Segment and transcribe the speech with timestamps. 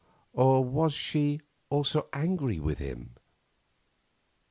[0.33, 3.17] Or was she also angry with him?